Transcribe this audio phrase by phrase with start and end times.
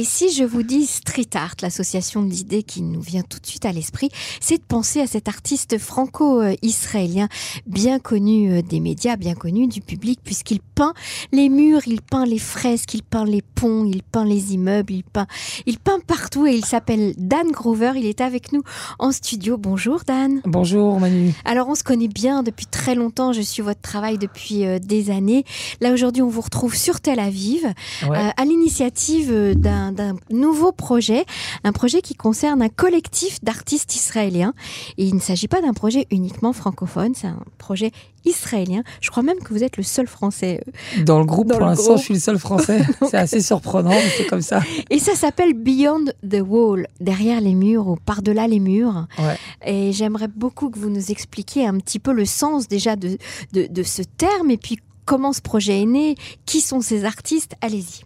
[0.00, 3.66] Et si je vous dis street art, l'association d'idées qui nous vient tout de suite
[3.66, 4.08] à l'esprit,
[4.40, 7.28] c'est de penser à cet artiste franco-israélien
[7.66, 10.94] bien connu euh, des médias, bien connu du public, puisqu'il peint
[11.32, 15.04] les murs, il peint les fresques, il peint les ponts, il peint les immeubles, il
[15.04, 15.26] peint,
[15.66, 17.92] il peint partout et il s'appelle Dan Grover.
[17.96, 18.62] Il est avec nous
[18.98, 19.58] en studio.
[19.58, 20.40] Bonjour Dan.
[20.46, 21.34] Bonjour Manu.
[21.44, 23.34] Alors on se connaît bien depuis très longtemps.
[23.34, 25.44] Je suis votre travail depuis euh, des années.
[25.82, 27.66] Là aujourd'hui on vous retrouve sur Tel Aviv
[28.08, 28.16] Ouais.
[28.16, 31.24] euh, à l'initiative d'un d'un nouveau projet,
[31.64, 34.52] un projet qui concerne un collectif d'artistes israéliens.
[34.98, 37.92] Et il ne s'agit pas d'un projet uniquement francophone, c'est un projet
[38.24, 38.82] israélien.
[39.00, 40.60] Je crois même que vous êtes le seul français.
[40.98, 41.02] euh.
[41.04, 42.82] Dans le groupe, Dans pour l'instant, je suis le seul français.
[43.10, 44.62] c'est assez surprenant, mais c'est comme ça.
[44.90, 49.06] Et ça s'appelle Beyond the Wall, derrière les murs ou par-delà les murs.
[49.18, 49.36] Ouais.
[49.64, 53.16] Et j'aimerais beaucoup que vous nous expliquiez un petit peu le sens déjà de,
[53.52, 56.14] de, de ce terme et puis comment ce projet est né,
[56.46, 57.54] qui sont ces artistes?
[57.62, 58.02] Allez-y.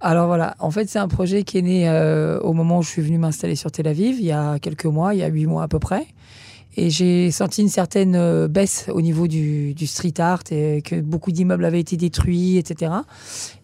[0.00, 2.88] Alors voilà, en fait, c'est un projet qui est né euh, au moment où je
[2.88, 5.46] suis venu m'installer sur Tel Aviv, il y a quelques mois, il y a huit
[5.46, 6.06] mois à peu près.
[6.76, 11.00] Et j'ai senti une certaine euh, baisse au niveau du, du street art et que
[11.00, 12.92] beaucoup d'immeubles avaient été détruits, etc.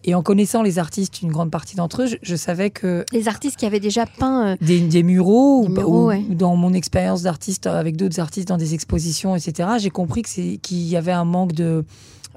[0.03, 3.29] Et en connaissant les artistes, une grande partie d'entre eux, je, je savais que Les
[3.29, 6.21] artistes qui avaient déjà peint euh, des, des muraux, Des ou- muraux, ou, ouais.
[6.31, 10.97] dans mon expérience d'artiste avec d'autres artistes dans des expositions, etc., j'ai compris qu'il y
[10.97, 11.85] avait un manque de,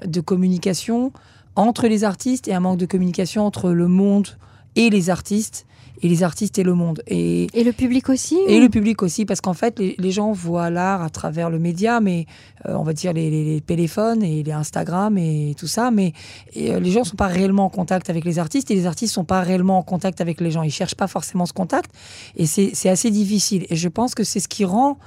[0.05, 1.11] de communication
[1.55, 4.27] entre les artistes et un manque de communication entre le monde
[4.75, 5.65] et les artistes,
[6.01, 7.01] et les artistes et le monde.
[7.07, 10.11] Et, et le public aussi et ou- le public aussi, parce qu'en fait, les, les
[10.11, 12.25] gens voient l'art à travers le média, mais
[12.67, 16.13] euh, on va dire les, les- les téléphones et les Instagram et tout ça, mais
[16.53, 19.13] et, euh, les gens sont pas réellement en contact avec les artistes et les artistes
[19.13, 20.63] sont pas réellement en contact avec les gens.
[20.63, 21.91] Ils cherchent pas forcément ce contact
[22.35, 23.65] et c'est assez difficile.
[23.69, 24.97] Et je pense que c'est ce qui rend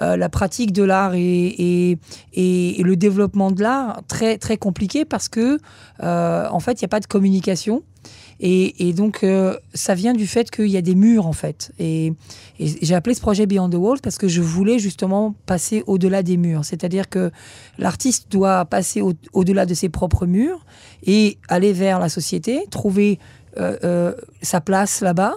[0.00, 1.98] euh, la pratique de l'art et, et,
[2.34, 5.58] et- et le développement de l'art très, très compliqué parce que,
[6.00, 7.82] en fait, il n'y a pas de communication.
[8.40, 11.72] Et, donc, euh, ça vient du fait qu'il y a des murs, en fait.
[11.78, 12.12] Et,
[12.60, 16.36] j'ai appelé ce projet Beyond the Walls parce que je voulais justement passer au-delà des
[16.36, 16.64] murs.
[16.64, 17.30] C'est-à-dire que
[17.78, 20.64] l'artiste doit passer au- au-delà de ses propres murs
[21.04, 23.18] et aller vers la société, trouver
[23.56, 25.34] euh, euh, sa place là-bas.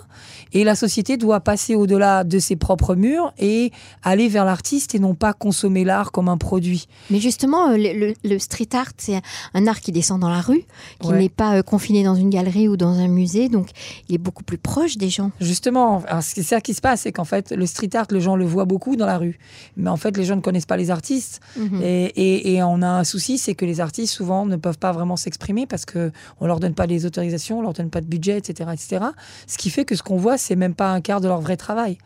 [0.53, 3.71] Et la société doit passer au-delà de ses propres murs et
[4.03, 6.87] aller vers l'artiste et non pas consommer l'art comme un produit.
[7.09, 9.21] Mais justement, euh, le, le- le street art, c'est
[9.53, 10.65] un art qui descend dans la rue,
[10.99, 11.17] qui Ouais.
[11.19, 13.69] n'est pas euh, confiné dans une galerie ou dans un musée, donc
[14.09, 15.31] il est beaucoup plus proche des gens.
[15.39, 18.45] Justement, c'est ça qui se passe, c'est qu'en fait, le street art, les gens le
[18.45, 19.39] voient beaucoup dans la rue.
[19.77, 21.39] Mais en fait, les gens ne connaissent pas les artistes.
[21.55, 21.81] Mhm.
[21.81, 24.91] Et, et- et on a un souci, c'est que les artistes, souvent, ne peuvent pas
[24.91, 28.07] vraiment s'exprimer parce qu'on ne leur donne pas les autorisations, on leur donne pas de
[28.07, 28.90] budget, etc., etc.
[29.47, 31.57] Ce qui fait que ce qu'on voit, c'est même pas un quart de leur vrai
[31.57, 31.97] travail.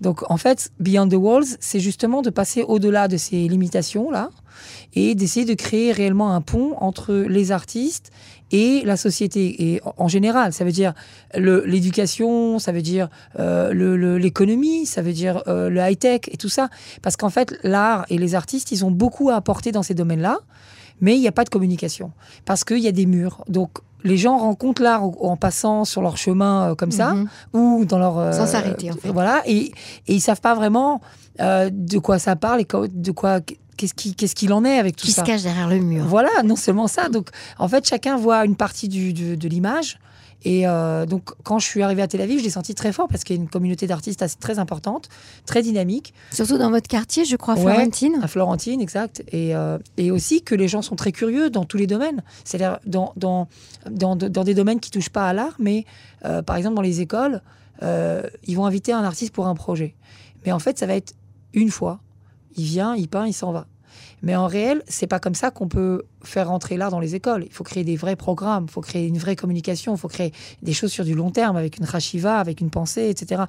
[0.00, 4.30] Donc, en fait, Beyond the Walls, c'est justement de passer au-delà de ces limitations-là
[4.94, 8.10] et d'essayer de créer réellement un pont entre les artistes
[8.52, 9.70] et la société.
[9.72, 10.94] Et en- général, ça veut dire
[11.34, 13.08] l'éducation, ça veut dire
[13.38, 16.68] euh, l'économie, ça veut dire euh, le high-tech et tout ça.
[17.02, 20.38] Parce qu'en fait, l'art et les artistes, ils ont beaucoup à apporter dans ces domaines-là,
[21.00, 22.12] mais il n'y a pas de communication.
[22.44, 23.44] Parce qu'il y a des murs.
[23.48, 23.70] Donc,
[24.06, 27.28] les gens rencontrent l'art en- passant sur leur chemin euh, comme ça, Mhm.
[27.52, 28.18] ou dans leur...
[28.18, 29.10] euh, Sans s'arrêter, en fait.
[29.10, 29.66] Voilà, et,
[30.06, 31.00] et ils savent pas vraiment
[31.40, 33.40] euh, de quoi ça parle et de quoi...
[33.76, 36.06] Qu'est-ce qui- qu'il en est avec tout Qui ça se cache derrière le mur.
[36.06, 37.10] voilà, non seulement ça.
[37.10, 37.28] Donc,
[37.58, 39.98] en fait, chacun voit une partie du, de, de l'image.
[40.44, 43.08] Et euh, donc, quand je suis arrivée à Tel Aviv, je l'ai senti très fort
[43.08, 45.08] parce qu'il y a une communauté d'artistes assez- très importante,
[45.44, 46.14] très dynamique.
[46.30, 47.60] Surtout dans votre quartier, je crois, Ouais.
[47.62, 48.20] Florentine.
[48.22, 49.24] À Florentine, exact.
[49.32, 52.22] Et, euh, et aussi que les gens sont très curieux dans tous les domaines.
[52.44, 53.48] C'est-à-dire dans, dans,
[53.90, 55.84] dans, dans des domaines qui touchent pas à l'art, mais
[56.24, 57.40] euh, par exemple dans les écoles,
[57.82, 59.94] ils vont inviter un artiste pour un projet.
[60.44, 61.12] Mais en fait, ça va être
[61.54, 62.00] une fois.
[62.56, 63.66] Il vient, il peint, il s'en va.
[64.26, 67.44] Mais en réel, c'est pas comme ça qu'on peut faire rentrer l'art dans les écoles.
[67.46, 70.32] Il faut créer des vrais programmes, il faut créer une vraie communication, il faut créer
[70.62, 73.44] des choses sur du long terme avec une rashiva, avec une pensée, etc.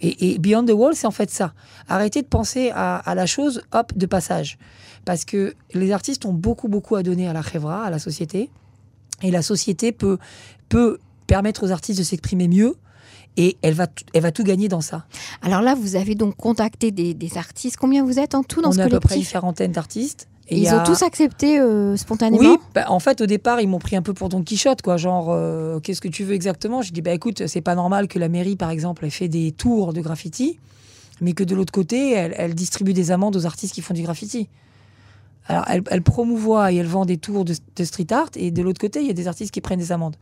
[0.00, 1.52] Et, Beyond the Wall, c'est en fait ça.
[1.86, 4.56] Arrêter de penser à, à la chose, hop, de passage.
[5.04, 8.48] Parce que les artistes ont beaucoup, beaucoup à donner à la chevra, à la société.
[9.22, 10.16] Et la société peut,
[10.70, 12.74] peut permettre aux artistes de s'exprimer mieux.
[13.36, 15.04] Et elle va, tout- elle va tout gagner dans ça.
[15.42, 17.76] Alors là, vous avez donc contacté des, des artistes.
[17.76, 19.32] Combien vous êtes en tout dans On ce a à peu près une collectif?
[19.32, 20.28] quarantaine d'artistes.
[20.48, 22.38] Et il Ils a- ont tous accepté euh, spontanément?
[22.38, 24.96] Oui, bah, en fait, au départ, ils m'ont pris un peu pour Don Quichotte, quoi.
[24.96, 26.82] Genre, euh, qu'est-ce que tu veux exactement?
[26.82, 29.50] J'ai dit, bah écoute, c'est pas normal que la mairie, par exemple, ait fait des
[29.52, 30.58] tours de graffiti,
[31.20, 34.02] mais que de l'autre côté, elle, elle distribue des amendes aux artistes qui font du
[34.02, 34.48] graffiti.
[35.48, 38.62] Alors, elle, elle promouvoit et elle vend des tours de, de street art, et de
[38.62, 40.16] l'autre côté, il y a des artistes qui prennent des amendes.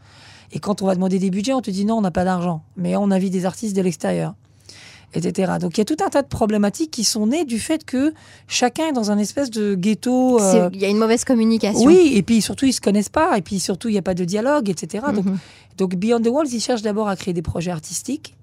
[0.53, 2.62] Et quand on va demander des budgets, on te dit non, on n'a pas d'argent,
[2.76, 4.35] mais on invite des artistes de l'extérieur,
[5.15, 5.53] etc.
[5.61, 8.12] Donc, il y a tout un tas de problématiques qui sont nées du fait que
[8.49, 10.41] chacun est dans un espèce de ghetto.
[10.41, 11.85] euh, Il y a une mauvaise communication.
[11.87, 14.15] oui, et puis surtout, ils se connaissent pas, et puis surtout, il n'y a pas
[14.15, 15.05] de dialogue, etc.
[15.15, 15.38] Donc, Mhm.
[15.79, 18.35] Donc Beyond the Walls, ils cherchent d'abord à créer des projets artistiques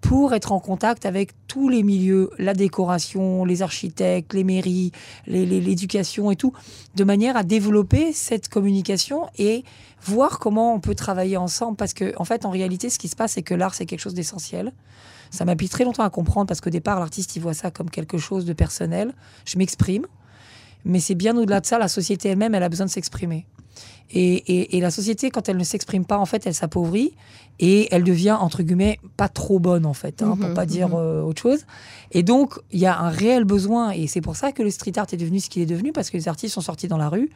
[0.00, 4.92] pour être en contact avec tous les milieux, la décoration, les architectes, les mairies,
[5.26, 6.52] l'éducation et tout,
[6.94, 9.64] de manière à développer cette communication et
[10.04, 11.76] voir comment on peut travailler ensemble.
[11.76, 14.00] Parce que, en fait, en réalité, ce qui se passe, c'est que l'art, c'est quelque
[14.00, 14.72] chose d'essentiel.
[15.30, 17.90] Ça m'a pris très longtemps à comprendre parce qu'au départ, l'artiste, il voit ça comme
[17.90, 19.14] quelque chose de personnel.
[19.46, 20.06] Je m'exprime.
[20.84, 23.46] Mais c'est bien au-delà de ça, la société elle-même, elle a besoin de s'exprimer.
[24.10, 27.14] Et, la société, quand elle ne s'exprime pas, en fait, elle s'appauvrit
[27.60, 30.88] et elle devient, entre guillemets, pas trop bonne, en fait, hein, pour mhm, pas dire
[30.88, 30.94] mhm.
[30.96, 31.66] euh, autre chose.
[32.12, 34.92] Et donc, il y a un réel besoin, et c'est pour ça que le street
[34.96, 37.08] art est devenu ce qu'il est devenu, parce que les artistes sont sortis dans la
[37.08, 37.30] rue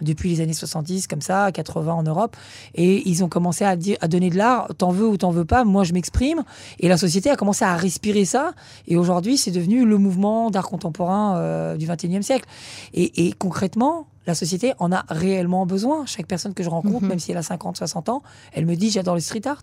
[0.00, 2.36] depuis les années 70, comme ça, 80 en Europe.
[2.74, 5.44] Et ils ont commencé à, dire, à donner de l'art, t'en veux ou t'en veux
[5.44, 6.42] pas, moi je m'exprime.
[6.80, 8.54] Et la société a commencé à respirer ça.
[8.88, 12.48] Et aujourd'hui, c'est devenu le mouvement d'art contemporain euh, du 21e siècle.
[12.92, 16.06] Et, et concrètement, la société en a réellement besoin.
[16.06, 17.08] Chaque personne que je rencontre, mhm.
[17.08, 18.22] même si elle a 50, 60 ans,
[18.52, 19.62] elle me dit j'adore le street art.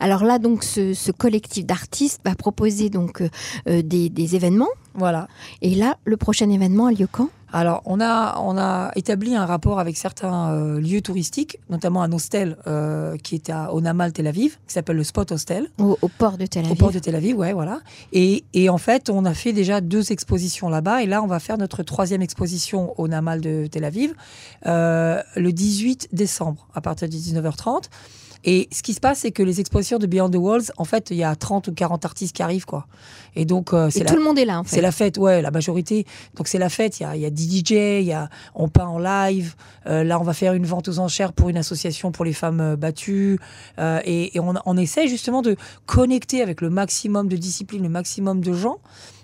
[0.00, 3.28] Alors là, donc, ce, collectif d'artistes va proposer donc euh,
[3.68, 4.70] euh, des, des événements.
[4.94, 5.28] Voilà.
[5.60, 7.28] Et là, le prochain événement a lieu quand?
[7.52, 12.10] Alors, on a, on a établi un rapport avec certains euh, lieux touristiques, notamment un
[12.12, 15.68] hostel euh, qui est à Onamal, Tel Aviv, qui s'appelle le Spot Hostel.
[15.78, 16.72] Au, port de Tel Aviv.
[16.72, 17.80] Au port de Tel Aviv, ouais, voilà.
[18.12, 21.02] Et, et en fait, on a fait déjà deux expositions là-bas.
[21.02, 24.14] Et là, on va faire notre troisième exposition au Namal de Tel Aviv
[24.66, 27.84] euh, le 18 décembre, à partir de 19h30.
[28.44, 31.10] Et ce qui se passe, c'est que les expositions de Beyond the Walls, en fait,
[31.10, 32.86] il y a 30 ou 40 artistes qui arrivent, quoi.
[33.36, 34.76] Et donc, euh, c'est tout le monde est là, en fait.
[34.76, 36.06] C'est la fête, ouais, la majorité.
[36.34, 36.98] Donc, c'est la fête.
[36.98, 39.54] Il y a, y a DJ, il y a, on peint en live.
[39.86, 42.60] Euh, là, on va faire une vente aux enchères pour une association pour les femmes
[42.60, 43.38] euh, battues.
[43.78, 45.56] et, on, on essaie justement de
[45.86, 48.78] connecter avec le maximum de disciplines, le maximum de gens,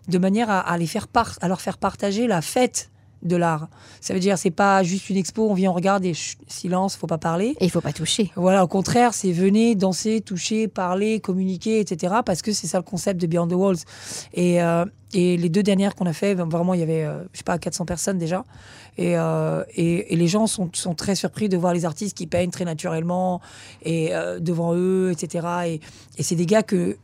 [0.07, 1.07] de manière à, à les faire
[1.41, 2.91] à leur faire partager la fête
[3.23, 3.69] de l'art.
[4.01, 6.13] Ça veut dire c'est pas juste une expo, on vient, on regarde et
[6.47, 7.55] silence, faut pas parler.
[7.61, 8.31] Et il faut pas toucher.
[8.37, 12.17] Voilà, au contraire, c'est venez danser, toucher, parler, communiquer, etc.
[12.25, 13.79] Parce que c'est ça le concept de Beyond the Walls.
[14.35, 17.39] Et, euh, et les deux dernières qu'on a fait, vraiment, il y avait, euh, je
[17.39, 18.45] sais pas, 400 personnes déjà.
[18.99, 22.51] Euh, et, et, les gens sont, sont, très surpris de voir les artistes qui peignent
[22.51, 23.41] très naturellement
[23.83, 24.11] et
[24.41, 25.47] devant eux, etc.
[25.67, 25.81] Et,
[26.19, 26.97] et c'est des gars que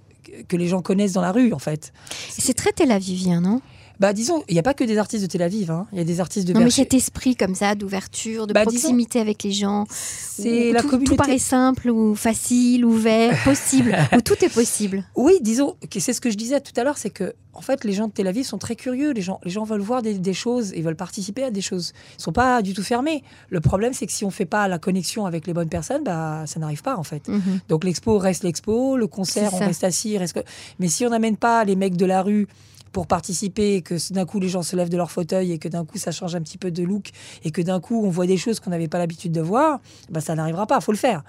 [0.48, 1.92] que les gens connaissent dans la rue, en fait.
[2.30, 3.60] C'est très Tel Avivien, non?
[4.00, 5.86] Bah, disons, il n'y a pas que des artistes de Tel Aviv, hein.
[5.92, 8.62] il y a des artistes de Non, mais cet esprit comme ça, d'ouverture, de bah,
[8.62, 9.86] proximité avec les gens.
[9.88, 11.16] C'est la tout, communauté.
[11.16, 15.04] Tout paraît simple ou facile, ouvert, possible, où tout est possible.
[15.14, 17.92] Oui, disons, c'est ce que je disais tout à l'heure, c'est que, en fait, les
[17.92, 19.12] gens de Tel Aviv sont très curieux.
[19.12, 21.92] Les gens, les gens veulent voir des, choses, ils veulent participer à des choses.
[22.14, 23.22] Ils ne sont pas du tout fermés.
[23.48, 26.02] Le problème, c'est que si on ne fait pas la connexion avec les bonnes personnes,
[26.02, 27.28] bah, ça n'arrive pas, en fait.
[27.28, 27.60] Mhm.
[27.68, 30.18] Donc, l'expo reste l'expo, le concert, on reste assis.
[30.18, 30.42] Reste...
[30.80, 32.48] Mais si on n'amène pas les mecs de la rue,
[32.94, 35.84] pour participer, que d'un coup les gens se lèvent de leur fauteuil et que d'un
[35.84, 37.10] coup ça change un petit peu de look
[37.42, 39.80] et que d'un coup on voit des choses qu'on n'avait pas l'habitude de voir,
[40.10, 41.24] bah, ça n'arrivera pas, il faut le faire.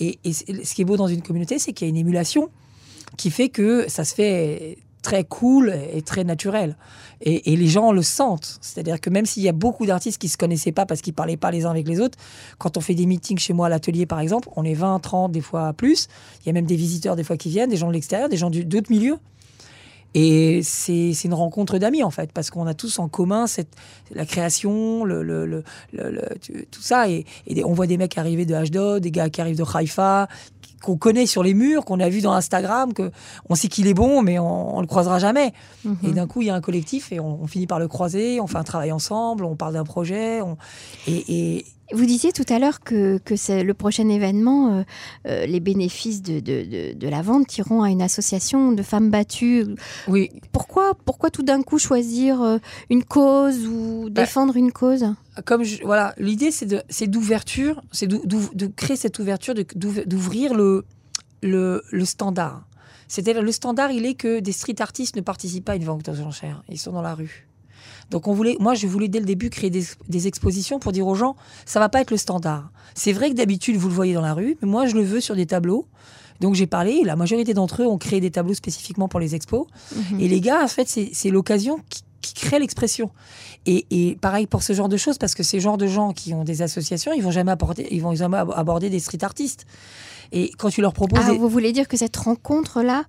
[0.00, 2.50] Et, ce qui est beau dans une communauté, c'est qu'il y a une émulation
[3.16, 6.76] qui fait que ça se fait très cool et très naturel.
[7.20, 8.58] Et, les gens le sentent.
[8.60, 11.14] C'est-à-dire que même s'il y a beaucoup d'artistes qui ne se connaissaient pas parce qu'ils
[11.14, 12.18] parlaient pas les uns avec les autres,
[12.58, 15.30] quand on fait des meetings chez moi à l'atelier, par exemple, on est 20, 30,
[15.30, 16.08] des fois plus.
[16.42, 18.36] Il y a même des visiteurs, des fois, qui viennent, des gens de l'extérieur, des
[18.36, 19.18] gens d'autres milieux.
[20.14, 23.74] Et c'est une rencontre d'amis, en fait, parce qu'on a tous en commun cette,
[24.12, 25.64] la création, le, le, le,
[26.70, 27.08] tout ça.
[27.08, 30.28] Et, et, on voit des mecs arriver de Ashdod, des gars qui arrivent de Haïfa,
[30.84, 33.10] qu'on connaît sur les murs, qu'on a vu dans Instagram, que
[33.48, 35.52] on sait qu'il est bon, mais on, ne le croisera jamais.
[35.84, 35.96] Mhm.
[36.04, 38.46] Et d'un coup, il y a un collectif et on, finit par le croiser, on
[38.46, 40.40] fait un travail ensemble, on parle d'un projet.
[41.08, 44.82] et, et, vous disiez tout à l'heure que, que c'est le prochain événement, euh,
[45.26, 49.66] euh, les bénéfices de, de, de, la vente iront à une association de femmes battues.
[50.08, 50.30] Oui.
[50.52, 55.04] Pourquoi, pourquoi tout d'un coup choisir euh, une cause ou bah, défendre une cause?
[55.44, 60.84] Comme voilà, l'idée c'est d'ouverture, c'est de, créer cette ouverture, d'ouvrir le,
[61.42, 62.66] le, le standard.
[63.08, 66.08] C'est-à-dire le standard, il est que des street artistes ne participent pas à une vente
[66.08, 67.46] aux enchères, ils sont dans la rue.
[68.10, 71.14] Donc on voulait, moi je voulais dès le début créer des, expositions pour dire aux
[71.14, 71.36] gens,
[71.66, 72.70] ça va pas être le standard.
[72.94, 75.20] C'est vrai que d'habitude vous le voyez dans la rue, mais moi je le veux
[75.20, 75.86] sur des tableaux.
[76.40, 79.66] Donc j'ai parlé, la majorité d'entre eux ont créé des tableaux spécifiquement pour les expos.
[79.94, 80.20] Mhm.
[80.20, 82.02] Et les gars, en fait, c'est l'occasion qui,
[82.32, 83.10] crée l'expression.
[83.66, 86.44] Et, pareil pour ce genre de choses, parce que ces genres de gens qui ont
[86.44, 89.66] des associations, ils vont jamais apporter, ils vont jamais aborder des street artistes.
[90.32, 91.24] Et quand tu leur proposes.
[91.26, 93.04] Ah, vous voulez dire que cette rencontre-là,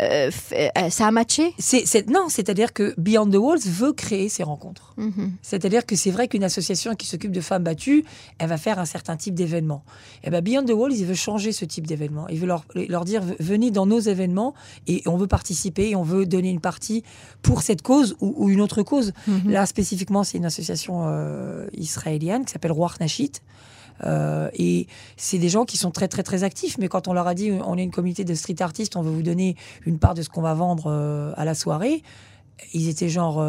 [0.00, 1.52] euh, euh, ça a matché?
[1.58, 4.94] C'est, Non, c'est-à-dire que Beyond the Walls veut créer ces rencontres.
[4.96, 5.32] Mhm.
[5.42, 8.04] C'est-à-dire que c'est vrai qu'une association qui s'occupe de femmes battues,
[8.38, 9.82] elle va faire un certain type d'événement.
[10.22, 12.28] Et eh ben Beyond the Walls, il veut changer ce type d'événement.
[12.28, 14.54] Il veut leur, leur dire venez dans nos événements
[14.86, 17.02] et on veut participer et on veut donner une partie
[17.42, 19.12] pour cette cause ou, une autre cause.
[19.26, 19.50] Mhm.
[19.50, 23.42] Là, spécifiquement, c'est une association euh, israélienne qui s'appelle Roi Nashit.
[24.04, 24.86] Euh, et
[25.16, 26.78] c'est des gens qui sont très, très, très actifs.
[26.78, 29.10] Mais quand on leur a dit, on est une communauté de street artistes, on veut
[29.10, 32.02] vous donner une part de ce qu'on va vendre euh, à la soirée,
[32.72, 33.44] ils étaient genre.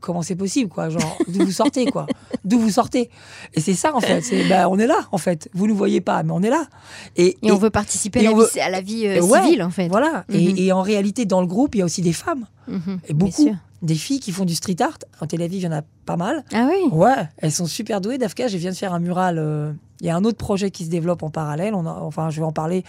[0.00, 0.90] Comment c'est possible, quoi?
[0.90, 2.06] Genre, d'où vous sortez, quoi?
[2.44, 3.10] D'où vous sortez?
[3.54, 4.20] Et c'est ça, en fait.
[4.20, 5.48] C'est, bah, on est là, en fait.
[5.54, 6.68] Vous ne voyez pas, mais on est là.
[7.16, 8.22] Et, on veut participer à
[8.70, 9.88] la, vie, civile, en fait.
[9.88, 10.24] Voilà.
[10.28, 10.54] Mhm.
[10.56, 12.46] et, en réalité, dans le groupe, il y a aussi des femmes.
[12.68, 13.00] Mhm.
[13.08, 14.98] et beaucoup des filles qui font du street art.
[15.20, 16.44] En Tel Aviv, il y en a pas mal.
[16.52, 18.18] Ah oui Ouais, elles sont super douées.
[18.18, 19.38] Dafka, je viens de faire un mural.
[19.38, 21.74] Euh, il y a un autre projet qui se développe en parallèle.
[21.74, 22.84] On enfin, je vais en parler.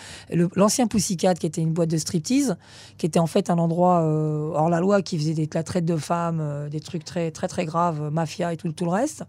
[0.56, 2.58] L'ancien Pussycat, qui était une boîte de striptease,
[2.98, 5.64] qui était en fait un endroit euh, hors la loi, qui faisait des, de la
[5.64, 8.92] traite de femmes, euh, des trucs très, très, très graves, mafia et tout, tout le
[8.92, 9.24] reste.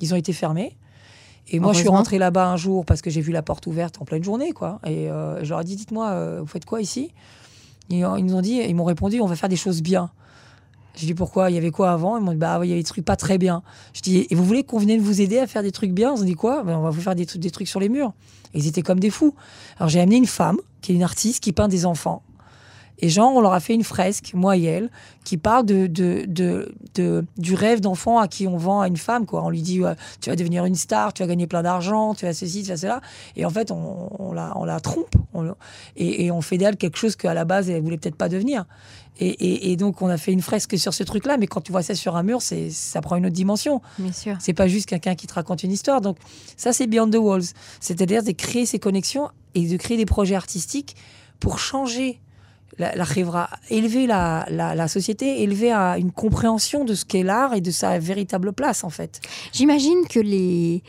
[0.00, 0.76] Ils ont été fermés.
[1.52, 4.00] Et moi, je suis rentrée là-bas un jour parce que j'ai vu la porte ouverte
[4.00, 4.78] en pleine journée, quoi.
[4.86, 7.12] Et je leur ai dit, dites-moi, vous faites quoi ici?
[7.88, 10.12] Ils nous ont dit, ils m'ont répondu, on va faire des choses bien.
[10.96, 11.50] Je dis pourquoi?
[11.50, 12.18] Il y avait quoi avant?
[12.18, 13.62] Ils m'ont dit bah il y avait des trucs pas très bien.
[13.94, 16.14] Je dis et vous voulez qu'on vienne vous aider à faire des trucs bien?
[16.16, 16.62] Ils ont dit quoi?
[16.62, 18.12] Ben, On va vous faire des trucs, des trucs sur les murs.
[18.54, 19.34] ils étaient comme des fous.
[19.78, 22.22] Alors j'ai amené une femme qui est une artiste qui peint des enfants.
[23.00, 24.90] Et genre, on leur a fait une fresque, moi et elle,
[25.24, 29.26] qui parle de, de, de, du rêve d'enfant à qui on vend à une femme.
[29.26, 29.42] Quoi.
[29.42, 29.80] On lui dit,
[30.20, 32.76] tu vas devenir une star, tu vas gagner plein d'argent, tu vas ceci, tu vas
[32.76, 33.00] cela.
[33.36, 35.14] Et en fait, on, on, la, on la trompe.
[35.96, 38.66] et, et, on fait d'elle quelque chose qu'à la base, elle voulait peut-être pas devenir.
[39.22, 41.94] Et, donc, on a fait une fresque sur ce truc-là, mais quand tu vois ça
[41.94, 43.82] sur un mur, c'est, ça prend une autre dimension.
[43.98, 44.36] Bien sûr.
[44.40, 46.00] C'est pas juste quelqu'un qui te raconte une histoire.
[46.00, 46.16] Donc,
[46.56, 47.44] ça, c'est Beyond the Walls.
[47.80, 50.96] C'est-à-dire de créer ces connexions et de créer des projets artistiques
[51.38, 52.18] pour changer
[52.78, 57.60] la, la élever la, la, société, élever à une compréhension de ce qu'est l'art et
[57.60, 59.20] de sa véritable place, en fait.
[59.52, 60.82] J'imagine que les,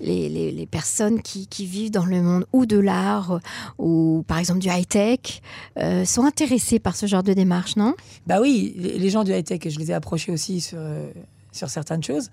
[0.00, 3.40] les, les, personnes qui, qui, vivent dans le monde ou de l'art
[3.78, 5.42] ou par exemple du high-tech
[5.78, 7.94] euh, sont intéressées par ce genre de démarche, non?
[8.26, 11.10] Bah oui, les, gens du high-tech, je les ai approchés aussi sur, euh,
[11.52, 12.30] sur certaines choses.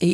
[0.00, 0.08] Et,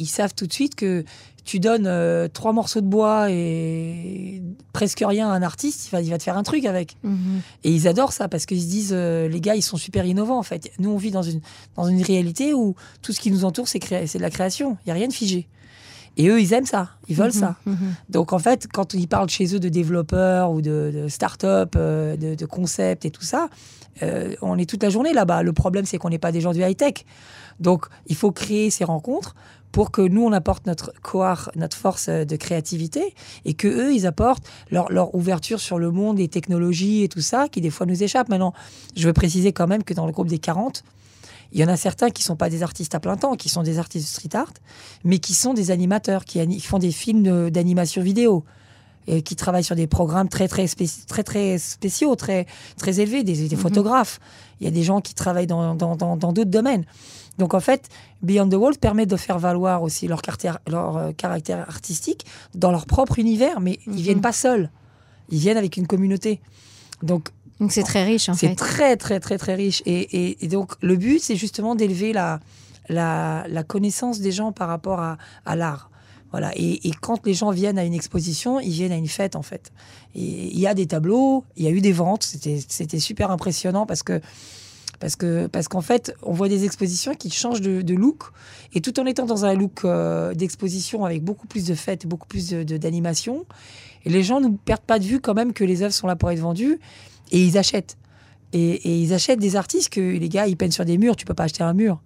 [0.00, 1.04] ils savent tout de suite que
[1.46, 4.42] tu donnes euh, trois morceaux de bois et
[4.74, 6.96] presque rien à un artiste, il va, il va te faire un truc avec.
[7.02, 7.40] Mhm.
[7.64, 10.42] Et ils adorent ça parce qu'ils se disent, les gars, ils sont super innovants en
[10.42, 10.70] fait.
[10.78, 11.40] Nous, on vit dans une,
[11.76, 14.76] dans une réalité où tout ce qui nous entoure, c'est de la création.
[14.84, 15.48] Il n'y a rien de figé.
[16.16, 17.56] Et eux, ils aiment ça, ils veulent mhm, ça.
[17.66, 17.94] Mhm.
[18.08, 22.46] Donc en fait, quand ils parlent chez eux de développeurs ou de, start-up, euh, de,
[22.46, 23.48] concepts et tout ça,
[24.02, 25.42] euh, on est toute la journée là-bas.
[25.42, 27.04] Le problème, c'est qu'on n'est pas des gens du high-tech.
[27.60, 29.34] Donc il faut créer ces rencontres
[29.72, 34.06] pour que nous, on apporte notre coar, notre force de créativité, et que eux, ils
[34.06, 37.84] apportent leur, leur ouverture sur le monde, les technologies et tout ça, qui des fois
[37.84, 38.30] nous échappe.
[38.30, 38.54] Maintenant,
[38.96, 40.82] je veux préciser quand même que dans le groupe des 40,
[41.52, 43.62] il y en a certains qui sont pas des artistes à plein temps, qui sont
[43.62, 44.52] des artistes de street art,
[45.04, 48.44] mais qui sont des animateurs, qui, font des films d'animation vidéo
[49.06, 52.46] et qui travaillent sur des programmes très très très très spéciaux, très
[52.76, 53.56] très élevés, des, mhm.
[53.56, 54.18] photographes.
[54.60, 56.84] Il y a des gens qui travaillent dans d'autres domaines.
[57.38, 57.88] Donc en fait,
[58.22, 62.70] Beyond the Wall permet de faire valoir aussi leur caractère, leur euh, caractère artistique dans
[62.70, 64.22] leur propre univers, mais ils ils viennent mhm.
[64.22, 64.70] pas seuls.
[65.30, 66.40] Ils viennent avec une communauté.
[67.02, 68.48] Donc donc c'est très riche en fait.
[68.48, 69.82] C'est très très très très riche.
[69.86, 72.40] Et, et, donc le but c'est justement d'élever la,
[72.88, 75.16] la, la, connaissance des gens par rapport à,
[75.46, 75.90] à l'art.
[76.32, 76.52] Voilà.
[76.54, 79.42] Et, et, quand les gens viennent à une exposition, ils viennent à une fête en
[79.42, 79.72] fait.
[80.14, 84.02] Il y a des tableaux, il y a eu des ventes, c'était super impressionnant parce
[84.02, 84.20] que
[84.98, 88.24] parce que parce qu'en fait, on voit des expositions qui changent de, de look
[88.74, 92.26] et tout en étant dans un look euh, d'exposition avec beaucoup plus de fêtes, beaucoup
[92.26, 93.46] plus d'animation,
[94.04, 96.16] et les gens ne perdent pas de vue quand même que les œuvres sont là
[96.16, 96.78] pour être vendues
[97.32, 97.96] et ils achètent.
[98.52, 101.16] Et, ils achètent des artistes que les gars, ils peignent sur des murs.
[101.16, 102.00] Tu peux pas acheter un mur.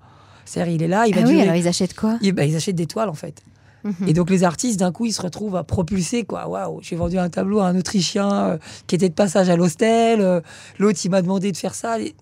[0.45, 2.77] C'est-à-dire, il est là, il va ah oui, alors ils achètent quoi bah, Ils achètent
[2.77, 3.43] des toiles, en fait.
[3.85, 4.09] Mhm.
[4.09, 6.49] Et donc les artistes, d'un coup, ils se retrouvent à propulser, quoi.
[6.49, 10.21] Waouh, j'ai vendu un tableau à un Autrichien euh, qui était de passage à l'hostel.
[10.21, 10.41] Euh,
[10.79, 12.01] l'autre, il m'a demandé de faire ça.
[12.01, 12.15] Et,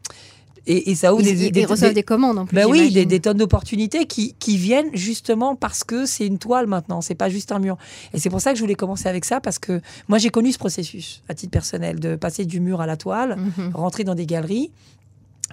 [0.94, 2.54] ça ouvre des, des, reçoivent des, commandes en plus.
[2.54, 7.00] Ben oui, des, tonnes d'opportunités qui, qui, viennent justement parce que c'est une toile maintenant,
[7.00, 7.76] c'est pas juste un mur.
[8.12, 10.52] Et c'est pour ça que je voulais commencer avec ça parce que moi j'ai connu
[10.52, 13.70] ce processus à titre personnel de passer du mur à la toile, mhm.
[13.74, 14.70] rentrer dans des galeries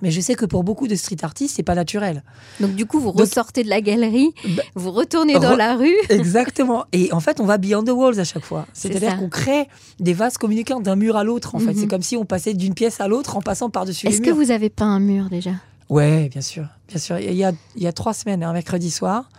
[0.01, 2.23] mais je sais que pour beaucoup de street artistes, c'est pas naturel.
[2.59, 5.95] Donc du coup, vous ressortez de la galerie, bah, vous retournez dans la rue.
[6.09, 6.85] Exactement.
[6.91, 8.65] Et en fait, on va beyond the walls à chaque fois.
[8.73, 9.67] C'est-à-dire qu'on crée
[9.99, 11.55] des vases communicants d'un mur à l'autre.
[11.55, 11.87] En fait, c'est mhm.
[11.87, 14.07] comme si on passait d'une pièce à l'autre en passant par-dessus.
[14.07, 15.51] Est-ce que vous avez peint un mur déjà?
[15.89, 17.19] Ouais, bien sûr, bien sûr.
[17.19, 19.29] Il y a, il y a trois semaines, un mercredi soir,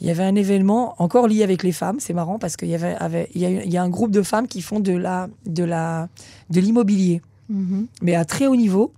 [0.00, 1.96] il y avait un événement encore lié avec les femmes.
[2.00, 4.10] C'est marrant parce qu'il y avait, avait il, y a, il y a un groupe
[4.10, 6.08] de femmes qui font de la, de la,
[6.50, 7.86] de l'immobilier, mhm.
[8.02, 8.92] mais à très haut niveau.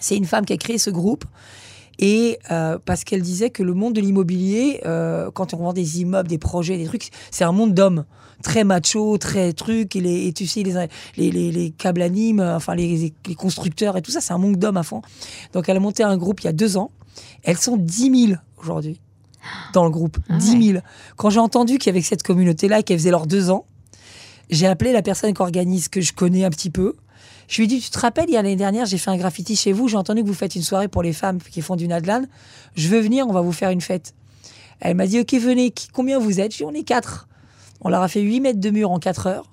[0.00, 1.24] C'est une femme qui a créé ce groupe.
[1.98, 6.00] Et euh, parce qu'elle disait que le monde de l'immobilier, euh, quand on vend des
[6.00, 8.04] immeubles, des projets, des trucs, c'est un monde d'hommes
[8.42, 9.94] très macho, très truc.
[9.94, 14.02] Et, les, et tu sais, les, les, les, câbles animes, enfin les, les, constructeurs et
[14.02, 15.02] tout ça, c'est un monde d'hommes à fond.
[15.52, 16.90] Donc elle a monté un groupe il y a deux ans.
[17.44, 19.00] Elles sont 10 000 aujourd'hui.
[19.72, 20.18] dans le groupe.
[20.28, 20.78] Ah 10 000.
[21.16, 23.66] Quand j'ai entendu qu'il y avait cette communauté-là, qu'elle faisait leurs deux ans,
[24.50, 26.96] j'ai appelé la personne qui organise, que je connais un petit peu.
[27.48, 29.16] Je lui ai dit, tu te rappelles, il y a l'année dernière, j'ai fait un
[29.16, 31.76] graffiti chez vous, j'ai entendu que vous faites une soirée pour les femmes qui font
[31.76, 32.22] du Nadlan.
[32.76, 34.14] Je veux venir, on va vous faire une fête.
[34.80, 36.52] Elle m'a dit, ok, venez, Qui- combien vous êtes?
[36.52, 37.28] Je lui ai dit, on est quatre.
[37.80, 39.44] On leur a fait 8 mètres de mur en 4 heures.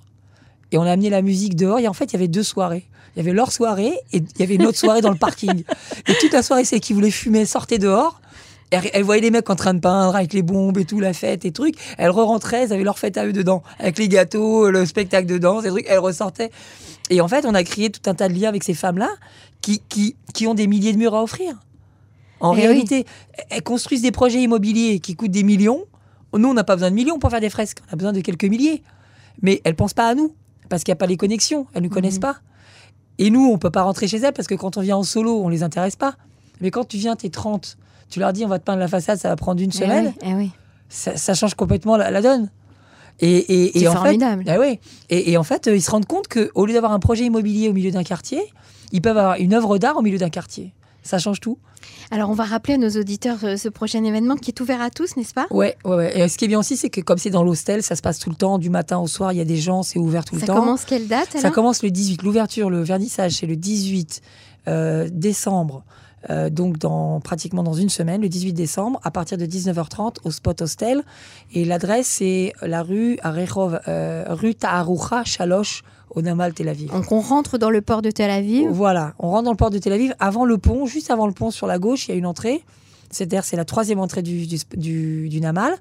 [0.72, 1.80] Et on a amené la musique dehors.
[1.80, 2.86] Et en fait, il y avait deux soirées.
[3.16, 5.64] Il y avait leur soirée et il y avait une autre soirée dans le parking.
[6.08, 8.22] Et toute la soirée, celles qui voulaient fumer sortaient dehors.
[8.72, 11.14] Elle, elle voyait les mecs en train de peindre avec les bombes et tout, la
[11.14, 11.76] fête et trucs.
[11.98, 15.62] Elles re-rentraient, elles avaient leur fête à eux dedans, avec les gâteaux, le spectacle dedans,
[15.62, 15.86] ces trucs.
[15.90, 16.52] Elles ressortaient.
[17.10, 19.10] Et en fait, on a créé tout un tas de liens avec ces femmes-là
[19.62, 21.56] qui, qui, qui ont des milliers de murs à offrir.
[22.40, 23.06] En Eh réalité,
[23.50, 25.84] elles construisent des projets immobiliers qui coûtent des millions.
[26.34, 27.80] Nous, on n'a pas besoin de millions pour faire des fresques.
[27.90, 28.82] On a besoin de quelques milliers.
[29.42, 30.34] Mais elles pensent pas à nous
[30.70, 31.68] parce qu'il n'y a pas les connexions.
[31.74, 32.38] Elles ne nous connaissent pas.
[33.18, 35.44] Et nous, on peut pas rentrer chez elles parce que quand on vient en solo,
[35.44, 36.16] on les intéresse pas.
[36.62, 37.78] Mais quand tu viens, t'es 30,
[38.12, 40.14] tu leur dis on va te peindre la façade, ça va prendre une Eh semaine,
[40.22, 40.52] oui, eh oui.
[40.90, 42.50] ça, ça change complètement la, la donne.
[43.20, 44.44] Et, et, et C'est en formidable.
[44.46, 44.80] Fait, ah ouais.
[45.10, 47.70] et, et en fait, euh, ils se rendent compte qu'au lieu d'avoir un projet immobilier
[47.70, 48.42] au milieu d'un quartier,
[48.92, 50.74] ils peuvent avoir une œuvre d'art au milieu d'un quartier.
[51.04, 51.58] Ça change tout.
[52.12, 54.90] Alors, on va rappeler à nos auditeurs euh, ce prochain événement qui est ouvert à
[54.92, 55.48] tous, n'est-ce pas?
[55.50, 56.20] Ouais, ouais, ouais.
[56.20, 58.20] Et ce qui est bien aussi, c'est que comme c'est dans l'hostel, ça se passe
[58.20, 60.36] tout le temps, du matin au soir, il y a des gens, c'est ouvert tout
[60.36, 60.56] Ça le temps.
[60.60, 62.22] commence quelle date Ça commence le 18.
[62.24, 64.22] L'ouverture, le vernissage, c'est le 18
[64.68, 65.84] euh, décembre.
[66.30, 70.32] Euh, donc dans pratiquement dans une semaine, le 18 décembre, à partir de 19h30 au
[70.32, 71.04] Spot Hostel.
[71.54, 76.92] Et l'adresse c'est la rue à Rehov, euh, rue Ta'aroucha, Chaloche, au Namal Tel Aviv.
[76.92, 78.70] Donc, on rentre dans le port de Tel Aviv.
[78.70, 80.14] Voilà, on rentre dans le port de Tel Aviv.
[80.20, 82.64] Avant le pont, juste avant le pont, sur la gauche, il y a une entrée.
[83.12, 85.74] C'est-à-dire, c'est la troisième entrée du, du, du- du Namal.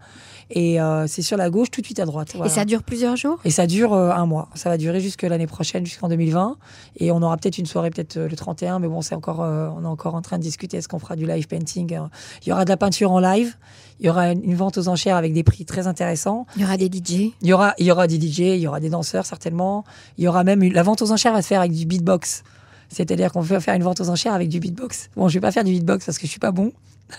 [0.53, 2.35] Et euh, c'est sur la gauche, tout de suite à droite.
[2.45, 3.39] Et ça dure plusieurs jours?
[3.45, 4.49] Et ça dure euh, un mois.
[4.57, 6.57] Ça va durer jusque l'année prochaine, jusqu'en 2020.
[6.97, 8.81] Et on aura peut-être une soirée, peut-être euh, le 31.
[8.81, 10.79] Mais bon, c'est encore, euh, on est encore en train de discuter.
[10.79, 11.97] Est-ce qu'on fera du live painting?
[12.43, 13.55] Il y aura de la peinture en live.
[14.01, 16.47] Il y aura une vente aux enchères avec des prix très intéressants.
[16.57, 17.33] Il y aura des DJ.
[17.43, 19.85] Il y aura, il y aura des DJ, il y aura des danseurs certainement.
[20.19, 22.43] Il y aura même une- la vente aux enchères va se faire avec du beatbox.
[22.89, 25.11] C'est-à-dire qu'on va faire une vente aux enchères avec du beatbox.
[25.17, 26.73] Bon, je vais pas faire du beatbox parce que je suis pas bon.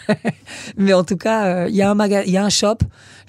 [0.78, 2.78] Mais en tout cas, euh, il y maga- y a un shop.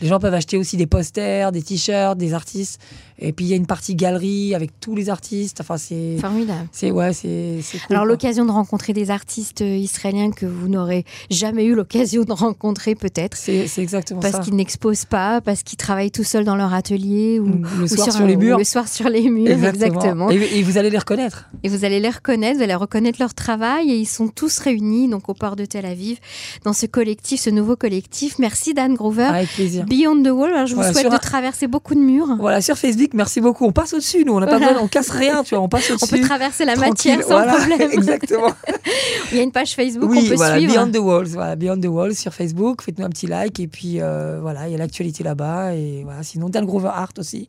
[0.00, 2.80] Les gens peuvent acheter aussi des posters, des t-shirts, des artistes.
[3.18, 5.60] Et puis il y a une partie galerie avec tous les artistes.
[5.60, 6.68] Enfin, c'est, Formidable.
[6.72, 7.94] c'est ouais, c'est, cool.
[7.94, 12.32] Alors l'occasion de rencontrer des artistes euh, israéliens que vous n'aurez jamais eu l'occasion de
[12.32, 14.40] rencontrer peut-être c'est, exactement parce ça.
[14.40, 18.12] qu'ils n'exposent pas, parce qu'ils travaillent tout seuls dans leur atelier ou, le ou soir
[18.12, 18.58] sur, les murs.
[18.58, 20.30] le soir sur les murs, exactement.
[20.30, 21.48] Et, et vous allez les reconnaître.
[21.62, 25.08] Et vous allez les reconnaître, vous allez reconnaître leur travail et ils sont tous réunis
[25.08, 26.18] donc au port de Tel Aviv
[26.64, 28.38] dans ce collectif, ce nouveau collectif.
[28.38, 29.24] Merci Dan Grover.
[29.24, 29.84] Avec plaisir.
[29.86, 32.36] Beyond the Wall, alors je vous souhaite de un- traverser beaucoup de murs.
[32.38, 33.64] Voilà, sur Facebook, merci beaucoup.
[33.64, 34.34] On passe au-dessus, nous.
[34.34, 34.72] On n'a pas Voilà.
[34.74, 35.64] besoin, on casse rien, tu vois.
[35.64, 36.20] On passe On au-dessus.
[36.20, 37.90] peut traverser la matière sans voilà, problème.
[37.92, 38.52] Exactement.
[39.32, 40.72] Il y a une page Facebook oui, qu'on peut voilà, suivre.
[40.74, 42.82] Beyond the Walls, voilà, Beyond the Walls sur Facebook.
[42.82, 46.22] Faites-nous un petit like et puis euh, voilà, il y a l'actualité là-bas et voilà.
[46.22, 47.48] Sinon, Dan Grover Art aussi,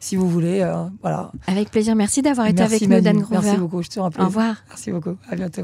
[0.00, 1.30] si vous voulez, euh, voilà.
[1.46, 1.94] Avec plaisir.
[1.96, 3.40] Merci d'avoir été Merci avec nous, Dan Grover.
[3.42, 3.82] merci beaucoup.
[3.82, 4.22] Je te rappelle.
[4.22, 4.56] Au revoir.
[4.68, 5.16] Merci beaucoup.
[5.30, 5.62] À bientôt.